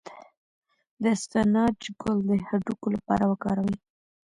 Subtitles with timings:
[1.01, 3.75] د اسفناج ګل د هډوکو لپاره وکاروئ